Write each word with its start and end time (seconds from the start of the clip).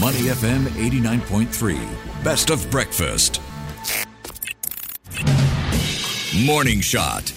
Money 0.00 0.22
FM 0.22 0.64
89.3. 0.70 2.24
Best 2.24 2.50
of 2.50 2.68
breakfast. 2.68 3.40
Morning 6.44 6.80
Shot. 6.80 7.32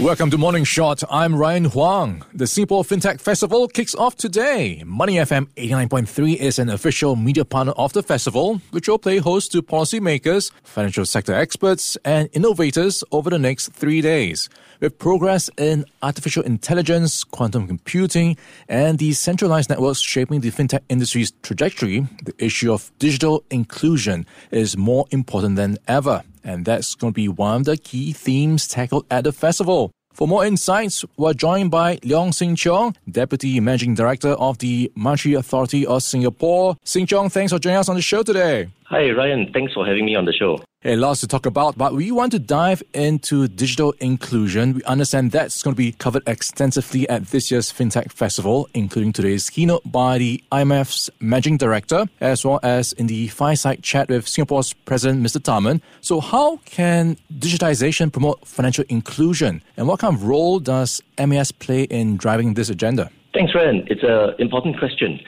Welcome 0.00 0.30
to 0.30 0.38
Morning 0.38 0.64
Shot. 0.64 1.02
I'm 1.10 1.34
Ryan 1.36 1.66
Huang. 1.66 2.24
The 2.32 2.46
Singapore 2.46 2.84
FinTech 2.84 3.20
Festival 3.20 3.68
kicks 3.68 3.94
off 3.94 4.16
today. 4.16 4.82
Money 4.86 5.16
FM 5.16 5.46
89.3 5.56 6.36
is 6.36 6.58
an 6.58 6.70
official 6.70 7.16
media 7.16 7.44
partner 7.44 7.74
of 7.76 7.92
the 7.92 8.02
festival, 8.02 8.62
which 8.70 8.88
will 8.88 8.98
play 8.98 9.18
host 9.18 9.52
to 9.52 9.60
policymakers, 9.60 10.52
financial 10.64 11.04
sector 11.04 11.34
experts, 11.34 11.98
and 12.02 12.30
innovators 12.32 13.04
over 13.12 13.28
the 13.28 13.38
next 13.38 13.74
three 13.74 14.00
days. 14.00 14.48
With 14.80 14.98
progress 14.98 15.50
in 15.58 15.84
artificial 16.02 16.44
intelligence, 16.44 17.22
quantum 17.22 17.66
computing, 17.66 18.38
and 18.70 18.98
decentralized 18.98 19.68
networks 19.68 20.00
shaping 20.00 20.40
the 20.40 20.50
fintech 20.50 20.80
industry's 20.88 21.32
trajectory, 21.42 22.06
the 22.24 22.32
issue 22.38 22.72
of 22.72 22.90
digital 22.98 23.44
inclusion 23.50 24.24
is 24.50 24.78
more 24.78 25.04
important 25.10 25.56
than 25.56 25.76
ever. 25.86 26.22
And 26.44 26.64
that's 26.64 26.94
going 26.94 27.12
to 27.12 27.14
be 27.14 27.28
one 27.28 27.60
of 27.60 27.64
the 27.64 27.76
key 27.76 28.12
themes 28.12 28.66
tackled 28.66 29.06
at 29.10 29.24
the 29.24 29.32
festival. 29.32 29.90
For 30.12 30.26
more 30.26 30.44
insights, 30.44 31.04
we're 31.16 31.34
joined 31.34 31.70
by 31.70 31.96
Leong 31.98 32.34
Sing 32.34 32.56
Chiong, 32.56 32.96
Deputy 33.10 33.60
Managing 33.60 33.94
Director 33.94 34.30
of 34.30 34.58
the 34.58 34.90
Monetary 34.94 35.34
Authority 35.34 35.86
of 35.86 36.02
Singapore. 36.02 36.76
Sing 36.84 37.06
Chiong, 37.06 37.30
thanks 37.30 37.52
for 37.52 37.58
joining 37.58 37.78
us 37.78 37.88
on 37.88 37.96
the 37.96 38.02
show 38.02 38.22
today. 38.22 38.68
Hi, 38.86 39.10
Ryan. 39.10 39.52
Thanks 39.52 39.72
for 39.72 39.86
having 39.86 40.04
me 40.04 40.16
on 40.16 40.24
the 40.24 40.32
show. 40.32 40.62
Hey, 40.82 40.96
lots 40.96 41.20
to 41.20 41.28
talk 41.28 41.44
about, 41.44 41.76
but 41.76 41.92
we 41.92 42.10
want 42.10 42.32
to 42.32 42.38
dive 42.38 42.82
into 42.94 43.48
digital 43.48 43.92
inclusion. 44.00 44.72
We 44.72 44.82
understand 44.84 45.30
that's 45.30 45.62
going 45.62 45.74
to 45.74 45.76
be 45.76 45.92
covered 45.92 46.22
extensively 46.26 47.06
at 47.10 47.26
this 47.26 47.50
year's 47.50 47.70
FinTech 47.70 48.10
Festival, 48.10 48.66
including 48.72 49.12
today's 49.12 49.50
keynote 49.50 49.82
by 49.84 50.16
the 50.16 50.42
IMF's 50.50 51.10
Managing 51.20 51.58
Director, 51.58 52.06
as 52.22 52.46
well 52.46 52.60
as 52.62 52.94
in 52.94 53.08
the 53.08 53.28
fireside 53.28 53.82
chat 53.82 54.08
with 54.08 54.26
Singapore's 54.26 54.72
President, 54.72 55.22
Mr. 55.22 55.38
Tharman. 55.38 55.82
So, 56.00 56.18
how 56.18 56.56
can 56.64 57.18
digitization 57.30 58.10
promote 58.10 58.48
financial 58.48 58.86
inclusion, 58.88 59.62
and 59.76 59.86
what 59.86 60.00
kind 60.00 60.16
of 60.16 60.24
role 60.24 60.60
does 60.60 61.02
MAS 61.18 61.52
play 61.52 61.82
in 61.82 62.16
driving 62.16 62.54
this 62.54 62.70
agenda? 62.70 63.10
Thanks, 63.34 63.54
Ryan. 63.54 63.86
It's 63.90 64.02
an 64.02 64.34
important 64.38 64.78
question. 64.78 65.20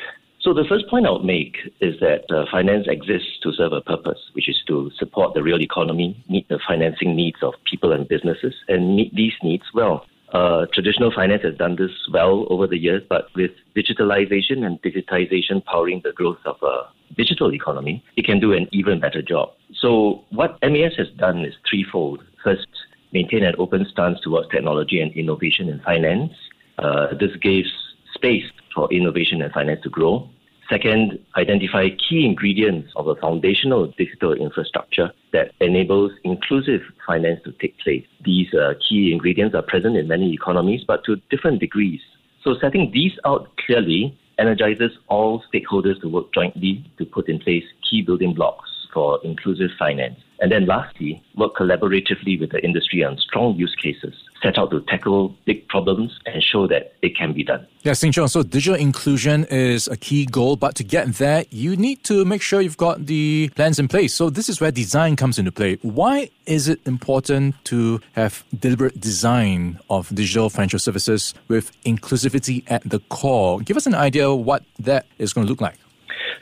So 0.42 0.52
the 0.52 0.64
first 0.68 0.88
point 0.88 1.06
I 1.06 1.12
would 1.12 1.24
make 1.24 1.56
is 1.80 2.00
that 2.00 2.24
uh, 2.28 2.46
finance 2.50 2.86
exists 2.88 3.38
to 3.44 3.52
serve 3.52 3.72
a 3.72 3.80
purpose, 3.80 4.18
which 4.32 4.48
is 4.48 4.60
to 4.66 4.90
support 4.98 5.34
the 5.34 5.42
real 5.42 5.62
economy, 5.62 6.20
meet 6.28 6.48
the 6.48 6.58
financing 6.66 7.14
needs 7.14 7.36
of 7.42 7.54
people 7.64 7.92
and 7.92 8.08
businesses, 8.08 8.52
and 8.66 8.96
meet 8.96 9.14
these 9.14 9.34
needs 9.44 9.62
well. 9.72 10.04
Uh, 10.32 10.66
traditional 10.72 11.12
finance 11.12 11.42
has 11.44 11.56
done 11.56 11.76
this 11.76 11.92
well 12.12 12.46
over 12.50 12.66
the 12.66 12.76
years, 12.76 13.04
but 13.08 13.28
with 13.36 13.52
digitalization 13.76 14.66
and 14.66 14.82
digitization 14.82 15.64
powering 15.64 16.00
the 16.02 16.12
growth 16.12 16.40
of 16.44 16.56
a 16.62 16.88
digital 17.14 17.54
economy, 17.54 18.02
it 18.16 18.24
can 18.24 18.40
do 18.40 18.52
an 18.52 18.66
even 18.72 18.98
better 18.98 19.22
job. 19.22 19.50
So 19.78 20.24
what 20.30 20.58
MAS 20.60 20.94
has 20.96 21.08
done 21.18 21.44
is 21.44 21.54
threefold. 21.70 22.24
First, 22.42 22.66
maintain 23.12 23.44
an 23.44 23.54
open 23.58 23.86
stance 23.88 24.18
towards 24.20 24.48
technology 24.48 25.00
and 25.00 25.12
innovation 25.12 25.68
in 25.68 25.78
finance. 25.80 26.32
Uh, 26.78 27.14
this 27.14 27.36
gives 27.40 27.70
space 28.14 28.44
for 28.74 28.92
innovation 28.92 29.42
and 29.42 29.52
finance 29.52 29.82
to 29.82 29.90
grow. 29.90 30.28
Second, 30.72 31.18
identify 31.36 31.90
key 31.90 32.24
ingredients 32.24 32.88
of 32.96 33.06
a 33.06 33.14
foundational 33.16 33.88
digital 33.98 34.32
infrastructure 34.32 35.12
that 35.34 35.52
enables 35.60 36.12
inclusive 36.24 36.80
finance 37.06 37.40
to 37.44 37.52
take 37.60 37.78
place. 37.80 38.06
These 38.24 38.54
uh, 38.54 38.72
key 38.88 39.12
ingredients 39.12 39.54
are 39.54 39.60
present 39.60 39.98
in 39.98 40.08
many 40.08 40.32
economies, 40.32 40.80
but 40.86 41.04
to 41.04 41.16
different 41.28 41.60
degrees. 41.60 42.00
So, 42.42 42.56
setting 42.58 42.90
these 42.90 43.12
out 43.26 43.54
clearly 43.66 44.18
energizes 44.38 44.92
all 45.08 45.44
stakeholders 45.52 46.00
to 46.00 46.08
work 46.08 46.32
jointly 46.32 46.82
to 46.96 47.04
put 47.04 47.28
in 47.28 47.38
place 47.38 47.64
key 47.90 48.00
building 48.00 48.32
blocks 48.32 48.70
for 48.94 49.20
inclusive 49.24 49.72
finance. 49.78 50.18
And 50.42 50.50
then 50.50 50.66
lastly, 50.66 51.22
work 51.36 51.54
collaboratively 51.54 52.40
with 52.40 52.50
the 52.50 52.62
industry 52.64 53.04
on 53.04 53.16
strong 53.16 53.54
use 53.54 53.76
cases, 53.80 54.12
set 54.42 54.58
out 54.58 54.72
to 54.72 54.80
tackle 54.80 55.36
big 55.44 55.68
problems 55.68 56.18
and 56.26 56.42
show 56.42 56.66
that 56.66 56.94
it 57.00 57.16
can 57.16 57.32
be 57.32 57.44
done. 57.44 57.64
Yeah, 57.82 57.92
Sing 57.92 58.10
Chiong, 58.10 58.28
so 58.28 58.42
digital 58.42 58.74
inclusion 58.74 59.44
is 59.44 59.86
a 59.86 59.96
key 59.96 60.26
goal, 60.26 60.56
but 60.56 60.74
to 60.74 60.82
get 60.82 61.14
there, 61.14 61.44
you 61.50 61.76
need 61.76 62.02
to 62.04 62.24
make 62.24 62.42
sure 62.42 62.60
you've 62.60 62.76
got 62.76 63.06
the 63.06 63.52
plans 63.54 63.78
in 63.78 63.86
place. 63.86 64.14
So 64.14 64.30
this 64.30 64.48
is 64.48 64.60
where 64.60 64.72
design 64.72 65.14
comes 65.14 65.38
into 65.38 65.52
play. 65.52 65.76
Why 65.82 66.28
is 66.46 66.66
it 66.66 66.80
important 66.86 67.54
to 67.66 68.00
have 68.14 68.42
deliberate 68.58 69.00
design 69.00 69.78
of 69.90 70.12
digital 70.12 70.50
financial 70.50 70.80
services 70.80 71.34
with 71.46 71.70
inclusivity 71.84 72.64
at 72.66 72.82
the 72.82 72.98
core? 73.10 73.60
Give 73.60 73.76
us 73.76 73.86
an 73.86 73.94
idea 73.94 74.34
what 74.34 74.64
that 74.80 75.06
is 75.18 75.32
going 75.32 75.46
to 75.46 75.50
look 75.52 75.60
like. 75.60 75.78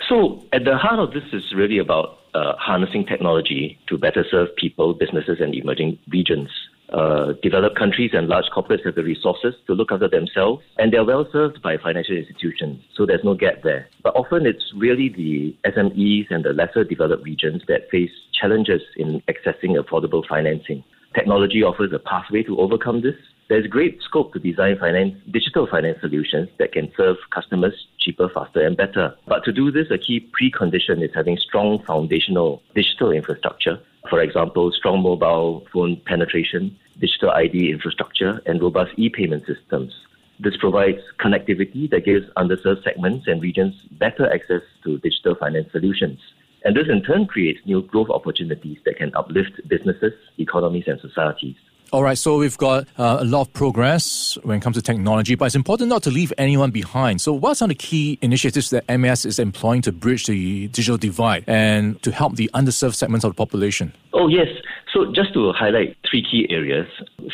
So, 0.09 0.43
at 0.55 0.65
the 0.65 0.79
heart 0.79 0.99
of 0.99 1.13
this 1.13 1.23
is 1.35 1.53
really 1.55 1.79
about 1.79 2.20
uh, 2.35 2.55
harnessing 2.59 3.07
technology 3.07 3.79
to 3.89 3.99
better 3.99 4.25
serve 4.31 4.49
people, 4.57 4.95
businesses, 4.95 5.39
and 5.41 5.55
emerging 5.55 5.99
regions. 6.09 6.49
Uh, 6.93 7.35
developed 7.41 7.79
countries 7.79 8.11
and 8.13 8.27
large 8.27 8.47
corporates 8.53 8.85
have 8.85 8.97
the 8.97 9.05
resources 9.05 9.55
to 9.67 9.75
look 9.75 9.93
after 9.93 10.09
themselves, 10.09 10.61
and 10.79 10.93
they're 10.93 11.05
well 11.05 11.25
served 11.31 11.63
by 11.63 11.77
financial 11.77 12.17
institutions, 12.17 12.83
so 12.97 13.07
there's 13.07 13.23
no 13.23 13.33
gap 13.33 13.63
there. 13.63 13.89
But 14.03 14.17
often 14.17 14.45
it's 14.45 14.73
really 14.77 15.09
the 15.09 15.57
SMEs 15.71 16.27
and 16.31 16.45
the 16.45 16.53
lesser 16.53 16.83
developed 16.83 17.23
regions 17.23 17.63
that 17.69 17.89
face 17.91 18.11
challenges 18.33 18.83
in 18.97 19.23
accessing 19.29 19.81
affordable 19.81 20.27
financing. 20.27 20.83
Technology 21.15 21.63
offers 21.63 21.93
a 21.93 22.01
pathway 22.01 22.43
to 22.43 22.59
overcome 22.59 23.03
this, 23.03 23.15
there's 23.51 23.67
great 23.67 24.01
scope 24.01 24.33
to 24.33 24.39
design 24.39 24.79
finance, 24.79 25.13
digital 25.29 25.67
finance 25.67 26.01
solutions 26.01 26.49
that 26.59 26.71
can 26.71 26.89
serve 26.97 27.17
customers 27.31 27.89
cheaper, 27.99 28.29
faster, 28.29 28.65
and 28.65 28.77
better. 28.77 29.13
But 29.27 29.45
to 29.45 29.53
do 29.53 29.73
this, 29.73 29.91
a 29.91 29.99
key 29.99 30.31
precondition 30.41 31.03
is 31.03 31.11
having 31.13 31.37
strong 31.37 31.83
foundational 31.83 32.63
digital 32.77 33.11
infrastructure. 33.11 33.81
For 34.09 34.23
example, 34.23 34.71
strong 34.71 35.03
mobile 35.03 35.67
phone 35.73 36.01
penetration, 36.07 36.79
digital 37.01 37.33
ID 37.33 37.73
infrastructure, 37.73 38.41
and 38.47 38.63
robust 38.63 38.93
e-payment 38.97 39.45
systems. 39.47 39.93
This 40.39 40.57
provides 40.57 41.01
connectivity 41.19 41.91
that 41.91 42.05
gives 42.05 42.27
underserved 42.37 42.85
segments 42.85 43.27
and 43.27 43.43
regions 43.43 43.75
better 43.91 44.33
access 44.33 44.63
to 44.85 44.99
digital 44.99 45.35
finance 45.35 45.73
solutions. 45.73 46.21
And 46.65 46.77
this 46.77 46.89
in 46.89 47.03
turn 47.03 47.27
creates 47.27 47.67
new 47.67 47.83
growth 47.83 48.11
opportunities 48.11 48.79
that 48.85 48.97
can 48.97 49.13
uplift 49.17 49.61
businesses, 49.67 50.13
economies, 50.39 50.85
and 50.87 51.01
societies. 51.01 51.57
All 51.93 52.05
right, 52.05 52.17
so 52.17 52.39
we've 52.39 52.57
got 52.57 52.87
uh, 52.99 53.17
a 53.19 53.25
lot 53.25 53.49
of 53.49 53.53
progress 53.53 54.39
when 54.45 54.59
it 54.59 54.61
comes 54.61 54.77
to 54.77 54.83
technology, 54.83 55.35
but 55.35 55.47
it's 55.47 55.57
important 55.57 55.89
not 55.89 56.05
to 56.05 56.11
leave 56.11 56.33
anyone 56.39 56.71
behind. 56.71 57.21
So, 57.21 57.33
what 57.33 57.61
are 57.63 57.67
the 57.67 57.75
key 57.75 58.17
initiatives 58.23 58.71
that 58.71 58.85
MAS 58.97 59.25
is 59.25 59.41
employing 59.41 59.83
to 59.83 59.91
bridge 59.91 60.27
the 60.27 60.69
digital 60.69 60.97
divide 60.97 61.43
and 61.49 62.01
to 62.05 62.13
help 62.13 62.37
the 62.37 62.49
underserved 62.55 62.95
segments 62.95 63.25
of 63.25 63.33
the 63.33 63.35
population? 63.35 63.93
Oh, 64.13 64.29
yes. 64.29 64.47
So, 64.93 65.13
just 65.13 65.35
to 65.35 65.53
highlight 65.53 65.97
three 66.09 66.23
key 66.23 66.47
areas. 66.49 66.87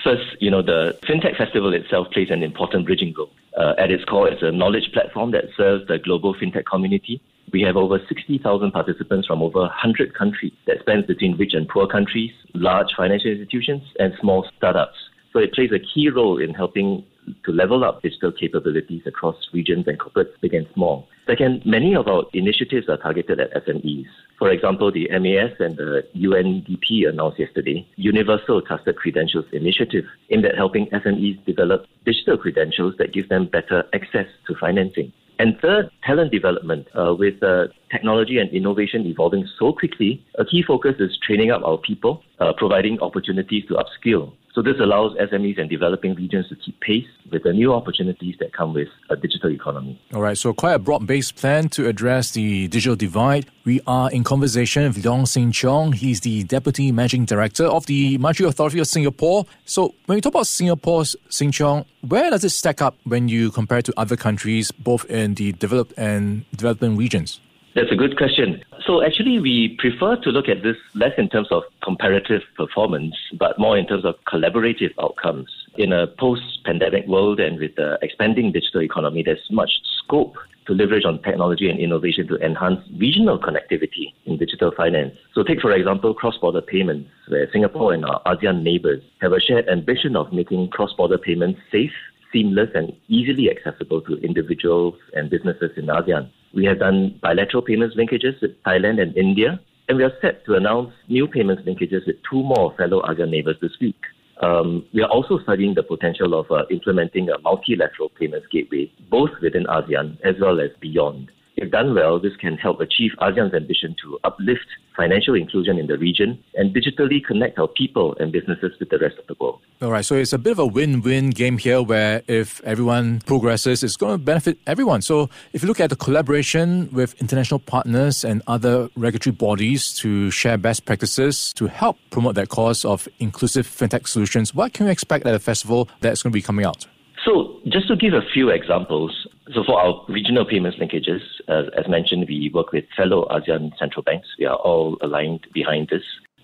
First, 0.03 0.25
you 0.41 0.51
know, 0.51 0.63
the 0.63 0.99
FinTech 1.03 1.37
Festival 1.37 1.75
itself 1.75 2.11
plays 2.11 2.31
an 2.31 2.43
important 2.43 2.87
bridging 2.87 3.13
role. 3.13 3.31
Uh, 3.59 3.75
at 3.77 3.91
its 3.91 4.05
core, 4.05 4.27
it's 4.27 4.43
a 4.43 4.53
knowledge 4.53 4.91
platform 4.95 5.33
that 5.33 5.45
serves 5.55 5.87
the 5.87 5.99
global 5.99 6.35
FinTech 6.35 6.65
community 6.65 7.21
we 7.53 7.63
have 7.63 7.77
over 7.77 7.99
60,000 8.09 8.71
participants 8.73 9.27
from 9.27 9.43
over 9.43 9.61
100 9.61 10.15
countries 10.15 10.53
that 10.67 10.81
spans 10.81 11.07
between 11.07 11.37
rich 11.37 11.55
and 11.55 11.69
poor 11.69 11.87
countries, 11.87 12.33
large 12.55 12.89
financial 12.97 13.31
institutions, 13.31 13.83
and 13.99 14.13
small 14.21 14.49
startups. 14.57 14.97
So 15.33 15.41
it 15.41 15.53
plays 15.53 15.71
a 15.73 15.79
key 15.79 16.09
role 16.09 16.39
in 16.39 16.55
helping 16.55 17.05
to 17.45 17.53
level 17.53 17.85
up 17.85 18.03
digital 18.03 18.33
capabilities 18.33 19.03
across 19.07 19.37
regions 19.53 19.87
and 19.87 19.99
corporates, 19.99 20.33
big 20.41 20.55
and 20.55 20.67
small. 20.75 21.09
Second, 21.27 21.63
many 21.67 21.95
of 21.95 22.07
our 22.07 22.25
initiatives 22.33 22.89
are 22.89 22.97
targeted 22.97 23.41
at 23.41 23.53
SMEs. 23.67 24.07
For 24.39 24.51
example, 24.51 24.93
the 24.93 25.09
MAS 25.11 25.53
and 25.59 25.77
the 25.77 26.07
UNDP 26.15 27.09
announced 27.09 27.39
yesterday 27.39 27.87
Universal 27.97 28.63
Trusted 28.63 28.97
Credentials 28.97 29.47
Initiative 29.53 30.05
aimed 30.31 30.45
at 30.45 30.57
helping 30.57 30.87
SMEs 30.87 31.45
develop 31.45 31.87
digital 32.05 32.39
credentials 32.39 32.95
that 32.99 33.13
give 33.13 33.29
them 33.29 33.47
better 33.47 33.85
access 33.93 34.27
to 34.47 34.55
financing. 34.55 35.13
And 35.39 35.59
third, 35.61 35.91
talent 36.05 36.33
development. 36.33 36.87
Uh, 36.95 37.15
with 37.15 37.43
uh, 37.43 37.67
technology 37.91 38.39
and 38.39 38.51
innovation 38.51 39.07
evolving 39.07 39.49
so 39.59 39.73
quickly, 39.73 40.25
a 40.39 40.45
key 40.45 40.63
focus 40.67 40.97
is 40.99 41.19
training 41.27 41.51
up 41.51 41.63
our 41.65 41.79
people, 41.79 42.23
uh, 42.41 42.53
providing 42.57 42.99
opportunities 43.01 43.65
to 43.67 43.75
upskill. 43.75 44.33
So 44.57 44.63
this 44.63 44.77
allows 44.81 45.15
SMEs 45.19 45.61
and 45.61 45.69
developing 45.69 46.15
regions 46.15 46.49
to 46.49 46.57
keep 46.57 46.81
pace 46.81 47.05
with 47.31 47.43
the 47.43 47.53
new 47.53 47.75
opportunities 47.75 48.37
that 48.41 48.55
come 48.55 48.73
with 48.73 48.89
a 49.11 49.17
digital 49.17 49.51
economy. 49.51 50.01
All 50.15 50.23
right, 50.23 50.39
so 50.39 50.55
quite 50.55 50.73
a 50.73 50.79
broad-based 50.79 51.37
plan 51.37 51.69
to 51.71 51.87
address 51.87 52.31
the 52.31 52.67
digital 52.69 52.97
divide. 52.97 53.51
We 53.67 53.83
are 53.87 54.11
in 54.11 54.25
conversation 54.25 54.85
with 54.85 55.05
Leong 55.05 55.29
Sing 55.29 55.53
Chiong. 55.53 55.93
He's 55.95 56.23
the 56.23 56.45
Deputy 56.45 56.91
Managing 56.91 57.27
Director 57.27 57.67
of 57.67 57.85
the 57.85 58.17
Monetary 58.17 58.49
Authority 58.49 58.79
of 58.79 58.87
Singapore. 58.87 59.45
So 59.67 59.95
when 60.07 60.17
we 60.17 60.23
talk 60.23 60.33
about 60.33 60.47
Singapore's 60.47 61.17
Sing 61.29 61.51
Chiong, 61.53 61.85
where 62.01 62.31
does 62.31 62.43
it 62.43 62.49
stack 62.49 62.81
up 62.81 62.97
when 63.05 63.29
you 63.29 63.51
compare 63.51 63.83
to 63.83 63.93
other 63.99 64.17
countries, 64.17 64.73
both 64.73 65.05
in 65.11 65.35
the 65.35 65.53
developed 65.53 65.93
and 65.99 66.47
developing 66.53 66.97
regions? 66.97 67.41
That's 67.77 67.93
a 67.93 67.95
good 67.95 68.17
question. 68.17 68.65
So 68.87 69.05
actually, 69.05 69.39
we 69.39 69.77
prefer 69.79 70.17
to 70.17 70.31
look 70.31 70.49
at 70.49 70.63
this 70.63 70.79
less 70.95 71.13
in 71.19 71.29
terms 71.29 71.49
of 71.51 71.63
comparative 71.85 72.41
performance, 72.57 73.15
but 73.39 73.59
more 73.59 73.77
in 73.77 73.87
terms 73.87 74.07
of 74.07 74.15
collaborative 74.27 74.93
outcomes. 74.99 75.51
In 75.77 75.93
a 75.93 76.07
post-pandemic 76.07 77.07
world 77.07 77.39
and 77.39 77.59
with 77.59 77.75
the 77.77 77.99
expanding 78.01 78.51
digital 78.51 78.81
economy, 78.81 79.23
there's 79.23 79.47
much 79.51 79.71
scope 79.99 80.37
to 80.69 80.73
leverage 80.73 81.05
on 81.05 81.21
technology 81.21 81.69
and 81.69 81.79
innovation 81.79 82.27
to 82.29 82.37
enhance 82.37 82.81
regional 82.97 83.39
connectivity 83.39 84.15
in 84.25 84.39
digital 84.39 84.73
finance. 84.75 85.15
So, 85.35 85.43
take 85.43 85.61
for 85.61 85.73
example 85.73 86.15
cross 86.15 86.39
border 86.39 86.63
payments, 86.63 87.11
where 87.29 87.47
Singapore 87.53 87.93
and 87.93 88.07
our 88.07 88.23
ASEAN 88.25 88.63
neighbors 88.63 89.03
have 89.21 89.33
a 89.33 89.41
shared 89.41 89.69
ambition 89.69 90.17
of 90.17 90.33
making 90.33 90.71
cross 90.71 90.95
border 90.95 91.19
payments 91.19 91.61
safe, 91.71 91.93
seamless, 92.33 92.71
and 92.75 92.97
easily 93.09 93.51
accessible 93.51 94.01
to 94.01 94.15
individuals 94.25 94.95
and 95.13 95.29
businesses 95.29 95.73
in 95.77 95.89
ASEAN. 95.89 96.31
We 96.57 96.65
have 96.65 96.79
done 96.79 97.21
bilateral 97.23 97.63
payments 97.63 97.97
linkages 97.97 98.41
with 98.41 98.53
Thailand 98.65 98.99
and 98.99 99.15
India, 99.15 99.61
and 99.89 99.99
we 99.99 100.05
are 100.05 100.13
set 100.23 100.43
to 100.47 100.55
announce 100.55 100.91
new 101.07 101.29
payments 101.29 101.63
linkages 101.65 102.07
with 102.07 102.17
two 102.29 102.43
more 102.43 102.75
fellow 102.79 103.03
ASEAN 103.03 103.29
neighbors 103.29 103.57
this 103.61 103.73
week. 103.79 104.01
Um, 104.43 104.87
we 104.95 105.03
are 105.03 105.11
also 105.11 105.39
studying 105.43 105.75
the 105.75 105.83
potential 105.83 106.33
of 106.33 106.51
uh, 106.51 106.65
implementing 106.71 107.29
a 107.29 107.39
multilateral 107.41 108.09
payments 108.19 108.47
gateway, 108.51 108.91
both 109.11 109.31
within 109.43 109.65
ASEAN 109.65 110.19
as 110.25 110.37
well 110.41 110.59
as 110.59 110.71
beyond. 110.81 111.31
If 111.57 111.71
done 111.71 111.95
well, 111.95 112.21
this 112.21 112.37
can 112.37 112.59
help 112.59 112.81
achieve 112.81 113.13
ASEAN's 113.21 113.55
ambition 113.55 113.97
to 114.03 114.19
uplift 114.25 114.67
financial 114.95 115.35
inclusion 115.35 115.79
in 115.79 115.87
the 115.87 115.97
region 115.97 116.43
and 116.55 116.75
digitally 116.75 117.25
connect 117.25 117.59
our 117.59 117.69
people 117.69 118.15
and 118.21 118.31
businesses 118.31 118.73
with 118.79 118.91
the 118.91 118.99
rest 118.99 119.17
of 119.19 119.27
the 119.27 119.35
world. 119.41 119.61
All 119.81 119.91
right, 119.91 120.05
so 120.05 120.17
it's 120.17 120.33
a 120.35 120.39
bit 120.39 120.53
of 120.53 120.59
a 120.59 120.67
win 120.67 121.01
win 121.01 121.31
game 121.31 121.57
here 121.57 121.83
where 121.83 122.23
if 122.29 122.63
everyone 122.65 123.21
progresses, 123.21 123.83
it's 123.83 123.97
going 123.97 124.13
to 124.13 124.19
benefit 124.19 124.59
everyone. 124.67 125.01
So 125.01 125.31
if 125.55 125.63
you 125.63 125.69
look 125.69 125.81
at 125.81 125.91
the 125.91 125.97
collaboration 125.97 126.91
with 126.93 127.15
international 127.21 127.61
partners 127.61 128.25
and 128.25 128.43
other 128.47 128.91
regulatory 128.97 129.35
bodies 129.35 129.95
to 130.01 130.31
share 130.31 130.59
best 130.59 130.85
practices 130.85 131.55
to 131.55 131.69
help 131.69 131.97
promote 132.11 132.35
that 132.35 132.51
cause 132.51 132.85
of 132.85 133.09
inclusive 133.19 133.67
fintech 133.67 134.09
solutions, 134.09 134.55
what 134.55 134.75
can 134.75 134.87
we 134.87 134.93
expect 134.93 135.27
at 135.27 135.33
the 135.33 135.39
festival 135.39 135.89
that's 136.01 136.23
going 136.23 136.33
to 136.33 136.35
be 136.37 136.43
coming 136.43 136.67
out? 136.67 136.87
So, 137.25 137.59
just 137.67 137.89
to 137.89 137.97
give 137.97 138.15
a 138.15 138.23
few 138.33 138.51
examples, 138.51 139.27
so 139.55 139.63
for 139.65 139.81
our 139.81 140.05
regional 140.09 140.45
payments 140.45 140.79
linkages, 140.79 141.21
as 141.49 141.89
mentioned, 141.89 142.27
we 142.29 142.51
work 142.53 142.73
with 142.73 142.85
fellow 142.97 143.27
ASEAN 143.31 143.77
central 143.79 144.03
banks. 144.03 144.29
We 144.39 144.47
are 144.47 144.57
all 144.57 144.99
aligned 145.03 145.47
behind 145.55 145.89
this. 145.89 146.03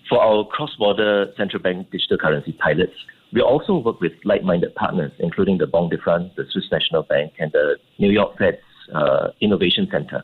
For 0.09 0.21
our 0.21 0.45
cross-border 0.45 1.33
central 1.37 1.61
bank 1.61 1.91
digital 1.91 2.17
currency 2.17 2.53
pilots, 2.53 2.93
we 3.33 3.41
also 3.41 3.77
work 3.77 3.99
with 3.99 4.13
like-minded 4.23 4.75
partners, 4.75 5.11
including 5.19 5.57
the 5.57 5.67
Banque 5.67 5.91
de 5.91 5.97
France, 5.97 6.31
the 6.37 6.45
Swiss 6.51 6.65
National 6.71 7.03
Bank, 7.03 7.33
and 7.39 7.51
the 7.51 7.77
New 7.97 8.11
York 8.11 8.37
Fed's 8.37 8.57
uh, 8.93 9.29
Innovation 9.41 9.87
Center. 9.91 10.23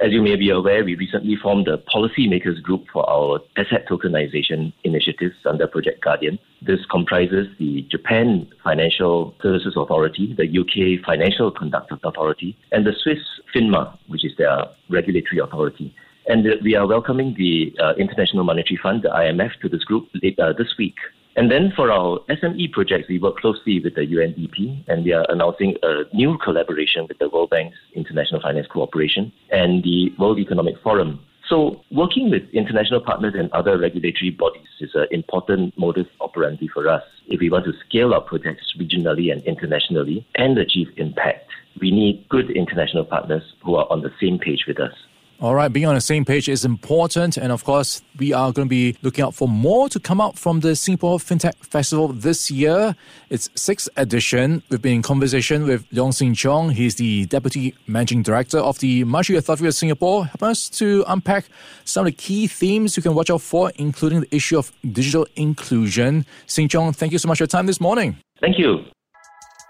As 0.00 0.12
you 0.12 0.22
may 0.22 0.36
be 0.36 0.50
aware, 0.50 0.84
we 0.84 0.94
recently 0.94 1.34
formed 1.34 1.66
a 1.66 1.76
policymakers 1.76 2.62
group 2.62 2.86
for 2.92 3.08
our 3.10 3.40
asset 3.56 3.88
tokenization 3.88 4.72
initiatives 4.84 5.34
under 5.44 5.66
Project 5.66 6.04
Guardian. 6.04 6.38
This 6.62 6.78
comprises 6.88 7.48
the 7.58 7.82
Japan 7.90 8.46
Financial 8.62 9.34
Services 9.42 9.74
Authority, 9.76 10.36
the 10.36 10.46
UK 10.46 11.04
Financial 11.04 11.50
Conduct 11.50 11.90
Authority, 12.04 12.56
and 12.70 12.86
the 12.86 12.92
Swiss 13.02 13.18
FINMA, 13.52 13.98
which 14.06 14.24
is 14.24 14.36
their 14.38 14.66
regulatory 14.88 15.40
authority. 15.40 15.92
And 16.28 16.46
we 16.62 16.76
are 16.76 16.86
welcoming 16.86 17.34
the 17.36 17.74
uh, 17.80 17.94
International 17.98 18.44
Monetary 18.44 18.78
Fund, 18.80 19.02
the 19.02 19.08
IMF, 19.08 19.58
to 19.62 19.68
this 19.68 19.82
group 19.82 20.08
uh, 20.14 20.52
this 20.52 20.74
week. 20.78 20.94
And 21.38 21.52
then 21.52 21.72
for 21.76 21.92
our 21.92 22.18
SME 22.28 22.72
projects, 22.72 23.08
we 23.08 23.20
work 23.20 23.36
closely 23.36 23.78
with 23.78 23.94
the 23.94 24.00
UNDP, 24.00 24.82
and 24.88 25.04
we 25.04 25.12
are 25.12 25.24
announcing 25.28 25.76
a 25.84 26.02
new 26.12 26.36
collaboration 26.38 27.06
with 27.06 27.20
the 27.20 27.28
World 27.28 27.50
Bank's 27.50 27.76
International 27.94 28.40
Finance 28.40 28.66
Corporation 28.66 29.30
and 29.52 29.84
the 29.84 30.12
World 30.18 30.40
Economic 30.40 30.74
Forum. 30.82 31.20
So, 31.48 31.80
working 31.92 32.28
with 32.28 32.42
international 32.52 33.00
partners 33.00 33.34
and 33.38 33.52
other 33.52 33.78
regulatory 33.78 34.30
bodies 34.30 34.66
is 34.80 34.90
an 34.96 35.06
important 35.12 35.78
modus 35.78 36.08
operandi 36.20 36.66
for 36.66 36.88
us 36.88 37.04
if 37.28 37.38
we 37.38 37.50
want 37.50 37.66
to 37.66 37.72
scale 37.86 38.14
our 38.14 38.20
projects 38.20 38.74
regionally 38.76 39.30
and 39.30 39.40
internationally 39.44 40.26
and 40.34 40.58
achieve 40.58 40.88
impact. 40.96 41.48
We 41.80 41.92
need 41.92 42.28
good 42.28 42.50
international 42.50 43.04
partners 43.04 43.44
who 43.64 43.76
are 43.76 43.86
on 43.90 44.02
the 44.02 44.10
same 44.20 44.40
page 44.40 44.64
with 44.66 44.80
us. 44.80 44.92
All 45.40 45.54
right, 45.54 45.72
being 45.72 45.86
on 45.86 45.94
the 45.94 46.00
same 46.00 46.24
page 46.24 46.48
is 46.48 46.64
important. 46.64 47.36
And 47.36 47.52
of 47.52 47.62
course, 47.62 48.02
we 48.18 48.32
are 48.32 48.50
going 48.50 48.66
to 48.66 48.68
be 48.68 48.96
looking 49.02 49.24
out 49.24 49.36
for 49.36 49.46
more 49.46 49.88
to 49.88 50.00
come 50.00 50.20
out 50.20 50.36
from 50.36 50.60
the 50.60 50.74
Singapore 50.74 51.18
FinTech 51.18 51.54
Festival 51.64 52.08
this 52.08 52.50
year. 52.50 52.96
It's 53.30 53.48
sixth 53.54 53.88
edition. 53.96 54.64
We've 54.68 54.82
been 54.82 54.94
in 54.94 55.02
conversation 55.02 55.64
with 55.64 55.88
Leong 55.90 56.12
Sing 56.12 56.34
Chiong. 56.34 56.72
He's 56.72 56.96
the 56.96 57.26
Deputy 57.26 57.76
Managing 57.86 58.24
Director 58.24 58.58
of 58.58 58.80
the 58.80 59.04
Monetary 59.04 59.38
Authority 59.38 59.68
of 59.68 59.74
Singapore, 59.74 60.24
helping 60.24 60.48
us 60.48 60.68
to 60.70 61.04
unpack 61.06 61.44
some 61.84 62.04
of 62.04 62.12
the 62.12 62.16
key 62.16 62.48
themes 62.48 62.96
you 62.96 63.02
can 63.04 63.14
watch 63.14 63.30
out 63.30 63.40
for, 63.40 63.70
including 63.76 64.22
the 64.22 64.34
issue 64.34 64.58
of 64.58 64.72
digital 64.90 65.24
inclusion. 65.36 66.26
Sing 66.46 66.68
Chiong, 66.68 66.96
thank 66.96 67.12
you 67.12 67.18
so 67.18 67.28
much 67.28 67.38
for 67.38 67.44
your 67.44 67.48
time 67.48 67.66
this 67.66 67.80
morning. 67.80 68.16
Thank 68.40 68.58
you. 68.58 68.86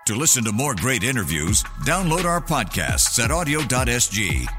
To 0.06 0.14
listen 0.14 0.44
to 0.44 0.52
more 0.52 0.74
great 0.74 1.04
interviews, 1.04 1.62
download 1.84 2.24
our 2.24 2.40
podcasts 2.40 3.22
at 3.22 3.30
awedio.sg 3.30 4.48